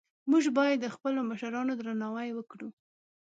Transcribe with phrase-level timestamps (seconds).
[0.31, 2.69] موږ باید د خپلو مشرانو درناوی وکړو